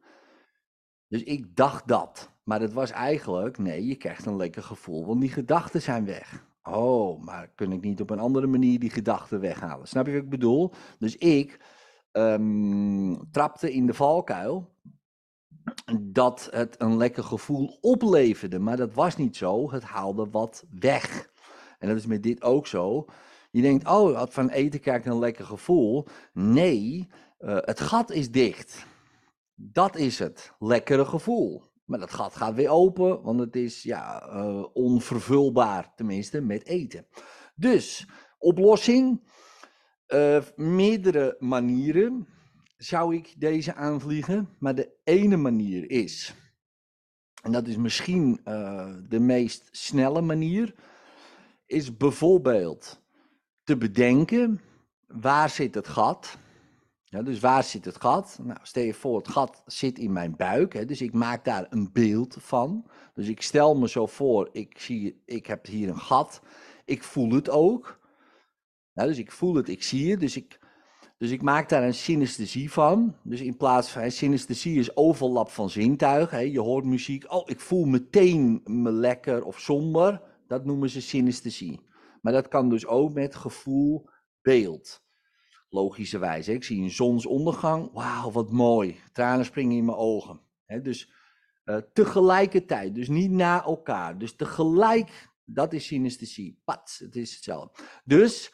Dus 1.09 1.23
ik 1.23 1.57
dacht 1.57 1.89
dat. 1.89 2.31
Maar 2.45 2.61
het 2.61 2.73
was 2.73 2.91
eigenlijk, 2.91 3.59
nee, 3.59 3.87
je 3.87 3.97
krijgt 3.97 4.27
een 4.27 4.37
lekker 4.37 4.63
gevoel, 4.63 5.07
want 5.07 5.21
die 5.21 5.31
gedachten 5.31 5.83
zijn 5.83 6.05
weg. 6.05 6.45
Oh, 6.63 7.25
maar 7.25 7.49
kun 7.55 7.73
ik 7.73 7.83
niet 7.83 8.01
op 8.01 8.11
een 8.11 8.19
andere 8.19 8.47
manier 8.47 8.79
die 8.79 8.91
gedachten 8.91 9.41
weghalen? 9.41 9.89
Snap 9.89 10.07
je 10.07 10.13
wat 10.13 10.23
ik 10.23 10.29
bedoel? 10.29 10.73
Dus 10.99 11.17
ik 11.17 11.61
um, 12.13 13.31
trapte 13.31 13.73
in 13.73 13.87
de 13.87 13.95
valkuil 13.95 14.72
dat 16.01 16.49
het 16.51 16.75
een 16.79 16.97
lekker 16.97 17.25
gevoel 17.25 17.79
opleverde. 17.81 18.59
Maar 18.59 18.77
dat 18.77 18.95
was 18.95 19.17
niet 19.17 19.37
zo. 19.37 19.73
Het 19.73 19.83
haalde 19.83 20.29
wat 20.31 20.65
weg. 20.79 21.31
En 21.79 21.89
dat 21.89 21.97
is 21.97 22.07
met 22.07 22.23
dit 22.23 22.43
ook 22.43 22.67
zo. 22.67 23.07
Je 23.51 23.63
denkt, 23.63 23.89
oh, 23.89 24.23
van 24.29 24.49
eten 24.49 24.81
krijg 24.81 24.99
ik 24.99 25.07
een 25.07 25.19
lekker 25.19 25.45
gevoel. 25.45 26.07
Nee, 26.33 27.09
uh, 27.41 27.57
het 27.61 27.81
gat 27.81 28.11
is 28.11 28.31
dicht. 28.31 28.87
Dat 29.55 29.97
is 29.97 30.19
het 30.19 30.53
lekkere 30.59 31.05
gevoel. 31.05 31.63
Maar 31.85 31.99
dat 31.99 32.13
gat 32.13 32.37
gaat 32.37 32.55
weer 32.55 32.69
open, 32.69 33.23
want 33.23 33.41
het 33.41 33.57
is 33.57 33.83
ja, 33.83 34.29
uh, 34.35 34.65
onvervulbaar, 34.73 35.93
tenminste 35.97 36.41
met 36.41 36.67
eten. 36.67 37.07
Dus, 37.55 38.09
oplossing, 38.39 39.23
uh, 40.09 40.43
meerdere 40.57 41.37
manieren 41.39 42.29
zou 42.85 43.15
ik 43.15 43.35
deze 43.39 43.75
aanvliegen. 43.75 44.49
Maar 44.59 44.75
de 44.75 44.91
ene 45.05 45.37
manier 45.37 45.91
is, 45.91 46.35
en 47.43 47.53
dat 47.53 47.67
is 47.67 47.77
misschien 47.77 48.41
de 49.09 49.21
meest 49.21 49.69
snelle 49.71 50.21
manier, 50.21 50.75
is 51.67 51.97
bijvoorbeeld 51.97 53.01
te 53.65 53.77
bedenken, 53.77 54.61
waar 55.07 55.51
zit 55.51 55.75
het 55.75 55.89
gat? 55.89 56.37
Dus 57.25 57.41
waar 57.41 57.65
zit 57.65 57.85
het 57.85 58.01
gat? 58.01 58.39
Nou, 58.43 58.59
stel 58.63 58.83
je 58.83 58.95
voor, 58.95 59.17
het 59.17 59.29
gat 59.29 59.63
zit 59.67 59.99
in 59.99 60.13
mijn 60.13 60.37
buik. 60.37 60.73
Hè, 60.73 60.85
dus 60.85 61.01
ik 61.01 61.13
maak 61.13 61.45
daar 61.45 61.67
een 61.71 61.93
beeld 61.93 62.37
van. 62.41 62.91
Dus 63.15 63.29
ik 63.29 63.43
stel 63.43 63.77
me 63.77 63.89
zo 63.89 64.07
voor, 64.07 64.49
ik, 64.53 64.79
zie, 64.79 65.23
ik 65.25 65.47
heb 65.47 65.67
hier 65.67 65.89
een 65.89 66.01
gat. 66.01 66.43
Ik 66.85 67.03
voel 67.03 67.31
het 67.31 67.51
ook. 67.51 68.01
Dus 68.93 69.19
ik 69.19 69.33
voel 69.33 69.55
het, 69.55 69.69
ik 69.69 69.83
zie 69.83 70.11
het. 70.11 70.21
Dus 70.21 70.37
ik, 70.37 70.59
dus 71.23 71.31
ik 71.31 71.43
maak 71.43 71.69
daar 71.69 71.83
een 71.83 71.95
synesthesie 71.95 72.73
van. 72.73 73.17
Dus 73.23 73.41
in 73.41 73.57
plaats 73.57 73.91
van, 73.91 74.11
synesthesie 74.11 74.79
is 74.79 74.97
overlap 74.97 75.51
van 75.51 75.71
zintuigen. 75.71 76.37
Hè. 76.37 76.43
Je 76.43 76.61
hoort 76.61 76.85
muziek, 76.85 77.33
oh, 77.33 77.49
ik 77.49 77.61
voel 77.61 77.85
meteen 77.85 78.61
me 78.65 78.93
lekker 78.93 79.45
of 79.45 79.61
somber. 79.61 80.23
Dat 80.47 80.65
noemen 80.65 80.91
ze 80.91 81.01
synesthesie. 81.01 81.81
Maar 82.23 82.33
dat 82.33 82.49
kan 82.49 82.69
dus 82.69 82.87
ook 82.87 83.13
met 83.13 83.35
gevoel, 83.35 84.09
beeld. 84.41 85.05
Logischerwijs. 85.69 86.49
Ik 86.49 86.65
zie 86.65 86.83
een 86.83 86.91
zonsondergang. 86.91 87.93
Wauw, 87.93 88.31
wat 88.31 88.51
mooi. 88.51 88.97
Tranen 89.13 89.45
springen 89.45 89.77
in 89.77 89.85
mijn 89.85 89.99
ogen. 89.99 90.41
Dus 90.83 91.13
uh, 91.65 91.77
tegelijkertijd. 91.93 92.95
Dus 92.95 93.09
niet 93.09 93.31
na 93.31 93.65
elkaar. 93.65 94.19
Dus 94.19 94.37
tegelijk. 94.37 95.31
Dat 95.45 95.73
is 95.73 95.87
synesthesie. 95.87 96.61
Pat, 96.65 96.97
het 96.99 97.17
is 97.17 97.35
hetzelfde. 97.35 97.83
Dus 98.05 98.53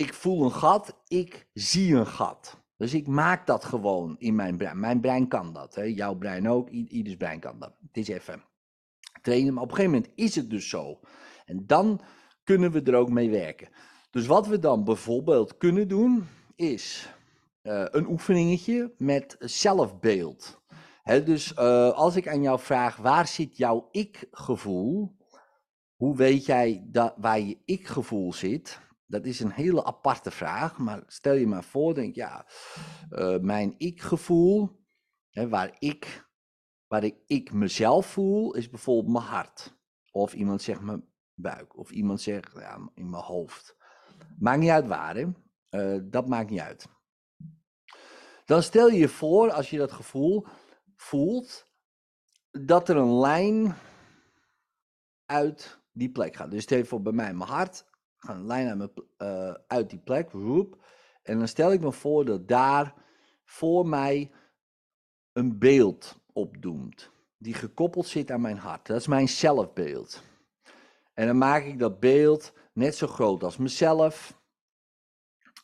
ik 0.00 0.14
voel 0.14 0.44
een 0.44 0.52
gat. 0.52 0.96
Ik 1.08 1.46
zie 1.52 1.94
een 1.94 2.06
gat. 2.06 2.60
Dus 2.76 2.94
ik 2.94 3.06
maak 3.06 3.46
dat 3.46 3.64
gewoon 3.64 4.16
in 4.18 4.34
mijn 4.34 4.56
brein. 4.56 4.80
Mijn 4.80 5.00
brein 5.00 5.28
kan 5.28 5.52
dat. 5.52 5.74
Hè? 5.74 5.82
Jouw 5.82 6.14
brein 6.14 6.48
ook. 6.48 6.70
ieders 6.70 7.16
brein 7.16 7.40
kan 7.40 7.58
dat. 7.58 7.72
Het 7.86 7.96
is 7.96 8.08
even 8.08 8.44
trainen. 9.22 9.54
Maar 9.54 9.62
op 9.62 9.68
een 9.68 9.76
gegeven 9.76 9.96
moment 9.96 10.12
is 10.18 10.34
het 10.34 10.50
dus 10.50 10.68
zo. 10.68 11.00
En 11.44 11.66
dan 11.66 12.00
kunnen 12.44 12.70
we 12.70 12.82
er 12.82 12.94
ook 12.94 13.10
mee 13.10 13.30
werken. 13.30 13.68
Dus 14.10 14.26
wat 14.26 14.46
we 14.46 14.58
dan 14.58 14.84
bijvoorbeeld 14.84 15.56
kunnen 15.56 15.88
doen, 15.88 16.26
is 16.56 17.08
uh, 17.62 17.84
een 17.90 18.08
oefeningetje 18.08 18.94
met 18.96 19.36
zelfbeeld. 19.38 20.60
He, 21.02 21.22
dus 21.22 21.52
uh, 21.52 21.90
als 21.90 22.16
ik 22.16 22.28
aan 22.28 22.42
jou 22.42 22.60
vraag, 22.60 22.96
waar 22.96 23.26
zit 23.26 23.56
jouw 23.56 23.88
ik-gevoel? 23.90 25.16
Hoe 25.96 26.16
weet 26.16 26.46
jij 26.46 26.86
dat, 26.86 27.14
waar 27.16 27.40
je 27.40 27.58
ik-gevoel 27.64 28.32
zit? 28.32 28.80
Dat 29.10 29.24
is 29.24 29.40
een 29.40 29.50
hele 29.50 29.84
aparte 29.84 30.30
vraag, 30.30 30.78
maar 30.78 31.02
stel 31.06 31.32
je 31.32 31.46
maar 31.46 31.64
voor, 31.64 31.94
denk 31.94 32.14
ja, 32.14 32.46
uh, 33.10 33.38
mijn 33.38 33.74
ik-gevoel, 33.76 34.84
waar, 35.30 35.76
ik, 35.78 36.28
waar 36.86 37.10
ik, 37.26 37.52
mezelf 37.52 38.06
voel, 38.06 38.54
is 38.54 38.70
bijvoorbeeld 38.70 39.12
mijn 39.12 39.24
hart. 39.24 39.78
Of 40.10 40.34
iemand 40.34 40.62
zegt 40.62 40.80
me 40.80 41.02
buik. 41.34 41.76
Of 41.76 41.90
iemand 41.90 42.20
zegt 42.20 42.52
ja, 42.52 42.90
in 42.94 43.10
mijn 43.10 43.22
hoofd. 43.22 43.76
Maakt 44.38 44.58
niet 44.58 44.70
uit 44.70 44.86
waar, 44.86 45.16
hè? 45.16 45.26
Uh, 45.70 46.00
dat 46.04 46.28
maakt 46.28 46.50
niet 46.50 46.60
uit. 46.60 46.86
Dan 48.44 48.62
stel 48.62 48.88
je 48.88 48.98
je 48.98 49.08
voor, 49.08 49.52
als 49.52 49.70
je 49.70 49.78
dat 49.78 49.92
gevoel 49.92 50.46
voelt, 50.96 51.66
dat 52.50 52.88
er 52.88 52.96
een 52.96 53.18
lijn 53.18 53.74
uit 55.26 55.80
die 55.92 56.10
plek 56.10 56.36
gaat. 56.36 56.50
Dus 56.50 56.62
stel 56.62 56.78
je 56.78 56.84
voor 56.84 57.02
bij 57.02 57.12
mij 57.12 57.34
mijn 57.34 57.50
hart, 57.50 57.89
een 58.20 58.46
lijn 58.46 58.80
uit, 58.80 58.90
uh, 59.18 59.54
uit 59.66 59.90
die 59.90 59.98
plek, 59.98 60.30
roep. 60.30 60.84
En 61.22 61.38
dan 61.38 61.48
stel 61.48 61.72
ik 61.72 61.80
me 61.80 61.92
voor 61.92 62.24
dat 62.24 62.48
daar 62.48 62.94
voor 63.44 63.86
mij 63.86 64.30
een 65.32 65.58
beeld 65.58 66.20
opdoemt. 66.32 67.10
Die 67.38 67.54
gekoppeld 67.54 68.06
zit 68.06 68.30
aan 68.30 68.40
mijn 68.40 68.58
hart. 68.58 68.86
Dat 68.86 69.00
is 69.00 69.06
mijn 69.06 69.28
zelfbeeld. 69.28 70.22
En 71.14 71.26
dan 71.26 71.38
maak 71.38 71.64
ik 71.64 71.78
dat 71.78 72.00
beeld 72.00 72.52
net 72.72 72.96
zo 72.96 73.06
groot 73.06 73.42
als 73.42 73.56
mezelf. 73.56 74.38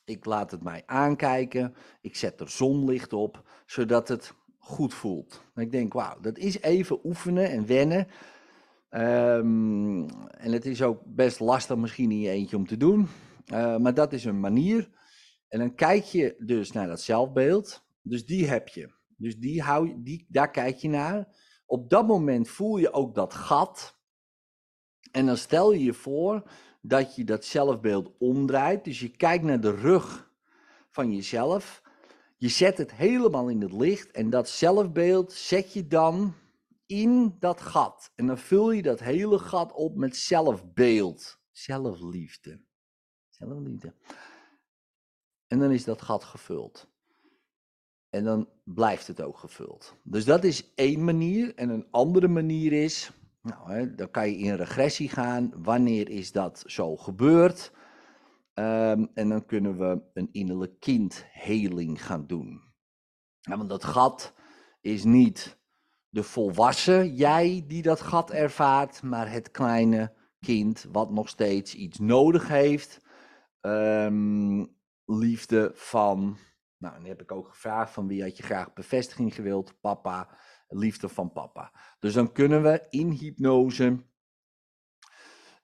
Ik 0.05 0.25
laat 0.25 0.51
het 0.51 0.63
mij 0.63 0.83
aankijken. 0.87 1.75
Ik 2.01 2.17
zet 2.17 2.41
er 2.41 2.51
zonlicht 2.51 3.13
op, 3.13 3.43
zodat 3.67 4.09
het 4.09 4.35
goed 4.59 4.95
voelt. 4.95 5.45
En 5.55 5.63
ik 5.63 5.71
denk, 5.71 5.93
wauw, 5.93 6.21
dat 6.21 6.39
is 6.39 6.61
even 6.61 7.01
oefenen 7.05 7.51
en 7.51 7.67
wennen. 7.67 8.09
Um, 8.91 10.09
en 10.31 10.53
het 10.53 10.67
is 10.67 10.83
ook 10.83 11.03
best 11.05 11.41
lastig 11.41 11.77
misschien 11.77 12.11
in 12.11 12.21
je 12.21 12.31
eentje 12.31 12.57
om 12.57 12.67
te 12.67 12.77
doen. 12.77 13.09
Uh, 13.53 13.77
maar 13.77 13.95
dat 13.95 14.13
is 14.13 14.25
een 14.25 14.41
manier. 14.41 14.91
En 15.49 15.59
dan 15.59 15.75
kijk 15.75 16.05
je 16.05 16.35
dus 16.39 16.73
naar 16.73 16.87
dat 16.87 17.01
zelfbeeld. 17.01 17.85
Dus 18.03 18.27
die 18.27 18.47
heb 18.47 18.69
je. 18.69 18.95
Dus 19.17 19.39
die 19.39 19.63
hou, 19.63 20.03
die, 20.03 20.27
daar 20.29 20.51
kijk 20.51 20.77
je 20.77 20.89
naar. 20.89 21.29
Op 21.67 21.91
dat 21.91 22.07
moment 22.07 22.49
voel 22.49 22.77
je 22.77 22.93
ook 22.93 23.15
dat 23.15 23.35
gat. 23.35 23.99
En 25.11 25.27
dan 25.27 25.37
stel 25.37 25.73
je 25.73 25.85
je 25.85 25.95
voor 25.95 26.51
dat 26.81 27.15
je 27.15 27.25
dat 27.25 27.45
zelfbeeld 27.45 28.13
omdraait. 28.19 28.85
Dus 28.85 29.01
je 29.01 29.17
kijkt 29.17 29.45
naar 29.45 29.61
de 29.61 29.75
rug 29.75 30.31
van 30.91 31.15
jezelf. 31.15 31.83
Je 32.37 32.49
zet 32.49 32.79
het 32.79 32.95
helemaal 32.95 33.49
in 33.49 33.61
het 33.61 33.73
licht 33.73 34.11
en 34.11 34.31
dat 34.31 34.49
zelfbeeld 34.49 35.33
zet 35.33 35.73
je 35.73 35.87
dan 35.87 36.35
in 36.87 37.37
dat 37.39 37.61
gat. 37.61 38.13
En 38.15 38.27
dan 38.27 38.39
vul 38.39 38.71
je 38.71 38.83
dat 38.83 39.01
hele 39.01 39.39
gat 39.39 39.73
op 39.73 39.97
met 39.97 40.17
zelfbeeld, 40.17 41.41
zelfliefde. 41.51 42.65
Zelfliefde. 43.29 43.95
En 45.47 45.59
dan 45.59 45.71
is 45.71 45.85
dat 45.85 46.03
gat 46.03 46.25
gevuld. 46.25 46.89
En 48.11 48.25
dan 48.25 48.49
blijft 48.65 49.07
het 49.07 49.23
ook 49.23 49.39
gevuld. 49.39 49.95
Dus 50.03 50.25
dat 50.25 50.45
is 50.45 50.75
één 50.75 51.05
manier. 51.05 51.55
En 51.55 51.69
een 51.69 51.87
andere 51.91 52.29
manier 52.29 52.73
is, 52.73 53.11
nou, 53.43 53.73
hè, 53.73 53.95
dan 53.95 54.11
kan 54.11 54.31
je 54.31 54.37
in 54.37 54.55
regressie 54.55 55.09
gaan. 55.09 55.53
Wanneer 55.63 56.09
is 56.09 56.33
dat 56.33 56.63
zo 56.67 56.97
gebeurd? 56.97 57.73
Um, 58.55 59.11
en 59.15 59.29
dan 59.29 59.47
kunnen 59.47 59.79
we 59.79 60.03
een 60.13 60.29
innerlijk 60.33 60.81
kindheling 60.81 62.05
gaan 62.05 62.27
doen. 62.27 62.63
Ja, 63.41 63.57
want 63.57 63.69
dat 63.69 63.85
gat 63.85 64.35
is 64.81 65.05
niet 65.05 65.56
de 66.17 66.23
volwassen 66.23 67.15
jij 67.15 67.65
die 67.67 67.83
dat 67.83 68.01
gat 68.01 68.31
ervaart, 68.31 69.03
maar 69.03 69.31
het 69.31 69.51
kleine 69.51 70.13
kind 70.41 70.87
wat 70.93 71.11
nog 71.11 71.29
steeds 71.29 71.75
iets 71.75 71.99
nodig 71.99 72.49
heeft. 72.49 73.01
Um, 73.61 74.77
liefde 75.05 75.71
van, 75.75 76.37
nou, 76.79 76.95
dan 76.95 77.05
heb 77.05 77.23
ik 77.23 77.33
ook 77.33 77.49
gevraagd 77.49 77.93
van 77.93 78.07
wie 78.07 78.23
had 78.23 78.37
je 78.37 78.43
graag 78.43 78.73
bevestiging 78.73 79.35
gewild? 79.35 79.81
Papa, 79.81 80.39
liefde 80.69 81.09
van 81.09 81.33
papa. 81.33 81.73
Dus 81.99 82.13
dan 82.13 82.33
kunnen 82.33 82.63
we 82.63 82.87
in 82.91 83.11
hypnose 83.11 84.05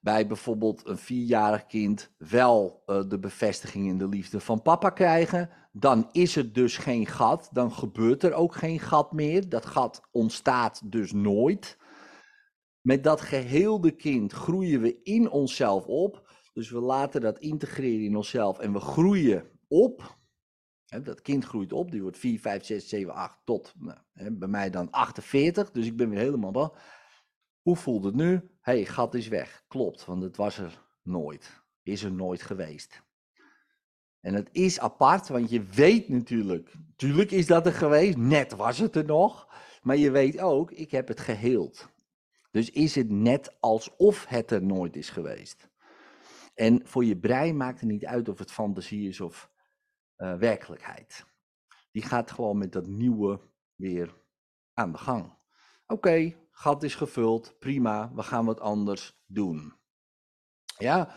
bij 0.03 0.27
bijvoorbeeld 0.27 0.87
een 0.87 0.97
vierjarig 0.97 1.65
kind 1.65 2.11
wel 2.17 2.83
uh, 2.85 3.03
de 3.07 3.19
bevestiging 3.19 3.87
in 3.87 3.97
de 3.97 4.07
liefde 4.07 4.39
van 4.39 4.61
papa 4.61 4.89
krijgen, 4.89 5.49
dan 5.71 6.09
is 6.11 6.35
het 6.35 6.55
dus 6.55 6.77
geen 6.77 7.05
gat, 7.05 7.49
dan 7.51 7.71
gebeurt 7.71 8.23
er 8.23 8.33
ook 8.33 8.55
geen 8.55 8.79
gat 8.79 9.11
meer. 9.11 9.49
Dat 9.49 9.65
gat 9.65 10.07
ontstaat 10.11 10.91
dus 10.91 11.11
nooit. 11.11 11.77
Met 12.81 13.03
dat 13.03 13.21
geheelde 13.21 13.91
kind 13.91 14.31
groeien 14.31 14.81
we 14.81 15.01
in 15.03 15.29
onszelf 15.29 15.85
op. 15.85 16.31
Dus 16.53 16.69
we 16.69 16.79
laten 16.79 17.21
dat 17.21 17.39
integreren 17.39 18.05
in 18.05 18.15
onszelf 18.15 18.59
en 18.59 18.73
we 18.73 18.79
groeien 18.79 19.49
op. 19.67 20.17
dat 21.03 21.21
kind 21.21 21.45
groeit 21.45 21.73
op, 21.73 21.91
die 21.91 22.01
wordt 22.01 22.17
4, 22.17 22.39
5, 22.39 22.65
6, 22.65 22.89
7, 22.89 23.13
8 23.13 23.39
tot 23.43 23.73
nou, 23.79 24.31
bij 24.31 24.47
mij 24.47 24.69
dan 24.69 24.91
48. 24.91 25.71
Dus 25.71 25.85
ik 25.85 25.97
ben 25.97 26.09
weer 26.09 26.19
helemaal. 26.19 26.75
Hoe 27.61 27.75
voelt 27.75 28.03
het 28.03 28.15
nu? 28.15 28.52
Hey, 28.63 28.85
gat 28.85 29.13
is 29.13 29.27
weg. 29.27 29.63
Klopt, 29.67 30.05
want 30.05 30.23
het 30.23 30.37
was 30.37 30.57
er 30.57 30.81
nooit. 31.01 31.61
Is 31.81 32.03
er 32.03 32.11
nooit 32.11 32.41
geweest. 32.41 33.03
En 34.19 34.33
het 34.33 34.49
is 34.51 34.79
apart, 34.79 35.27
want 35.27 35.49
je 35.49 35.63
weet 35.63 36.09
natuurlijk, 36.09 36.73
natuurlijk 36.87 37.31
is 37.31 37.47
dat 37.47 37.65
er 37.65 37.73
geweest, 37.73 38.17
net 38.17 38.55
was 38.55 38.77
het 38.77 38.95
er 38.95 39.05
nog, 39.05 39.47
maar 39.81 39.97
je 39.97 40.11
weet 40.11 40.39
ook, 40.39 40.71
ik 40.71 40.91
heb 40.91 41.07
het 41.07 41.19
geheeld. 41.19 41.89
Dus 42.51 42.69
is 42.69 42.95
het 42.95 43.09
net 43.09 43.55
alsof 43.59 44.25
het 44.25 44.51
er 44.51 44.63
nooit 44.63 44.95
is 44.95 45.09
geweest. 45.09 45.69
En 46.53 46.87
voor 46.87 47.05
je 47.05 47.17
brein 47.17 47.57
maakt 47.57 47.79
het 47.79 47.89
niet 47.89 48.05
uit 48.05 48.29
of 48.29 48.39
het 48.39 48.51
fantasie 48.51 49.07
is 49.07 49.21
of 49.21 49.51
uh, 50.17 50.35
werkelijkheid. 50.35 51.25
Die 51.91 52.03
gaat 52.03 52.31
gewoon 52.31 52.57
met 52.57 52.71
dat 52.71 52.87
nieuwe 52.87 53.39
weer 53.75 54.15
aan 54.73 54.91
de 54.91 54.97
gang. 54.97 55.33
Oké, 55.87 56.35
gat 56.53 56.83
is 56.83 56.95
gevuld, 56.95 57.55
prima, 57.59 58.11
we 58.15 58.23
gaan 58.23 58.45
wat 58.45 58.59
anders 58.59 59.21
doen. 59.25 59.73
Ja, 60.77 61.09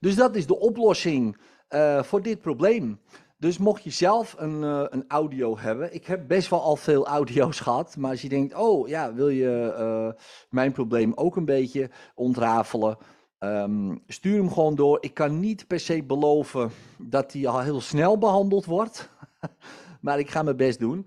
dus 0.00 0.14
dat 0.14 0.36
is 0.36 0.46
de 0.46 0.58
oplossing 0.58 1.36
uh, 1.68 2.02
voor 2.02 2.22
dit 2.22 2.40
probleem. 2.40 3.00
Dus 3.38 3.58
mocht 3.58 3.82
je 3.82 3.90
zelf 3.90 4.34
een, 4.38 4.62
uh, 4.62 4.84
een 4.88 5.04
audio 5.08 5.58
hebben, 5.58 5.94
ik 5.94 6.06
heb 6.06 6.28
best 6.28 6.48
wel 6.48 6.62
al 6.62 6.76
veel 6.76 7.06
audio's 7.06 7.60
gehad, 7.66 7.96
maar 7.96 8.10
als 8.10 8.22
je 8.22 8.28
denkt, 8.28 8.54
oh 8.54 8.88
ja, 8.88 9.14
wil 9.14 9.28
je 9.28 9.74
uh, 9.78 10.22
mijn 10.50 10.72
probleem 10.72 11.12
ook 11.14 11.36
een 11.36 11.44
beetje 11.44 11.90
ontrafelen, 12.14 12.98
um, 13.38 14.02
stuur 14.06 14.36
hem 14.36 14.52
gewoon 14.52 14.74
door. 14.74 14.98
Ik 15.00 15.14
kan 15.14 15.40
niet 15.40 15.66
per 15.66 15.80
se 15.80 16.02
beloven 16.02 16.70
dat 16.98 17.32
hij 17.32 17.46
al 17.46 17.60
heel 17.60 17.80
snel 17.80 18.18
behandeld 18.18 18.64
wordt, 18.64 19.10
maar 20.00 20.18
ik 20.18 20.30
ga 20.30 20.42
mijn 20.42 20.56
best 20.56 20.78
doen. 20.78 21.06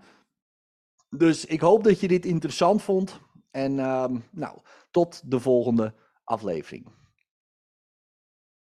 Dus 1.10 1.46
ik 1.46 1.60
hoop 1.60 1.84
dat 1.84 2.00
je 2.00 2.08
dit 2.08 2.26
interessant 2.26 2.82
vond. 2.82 3.20
En 3.56 3.78
uh, 3.78 4.06
nou, 4.32 4.58
tot 4.91 5.22
de 5.32 5.39
volgende 5.39 5.94
aflevering. 6.24 6.86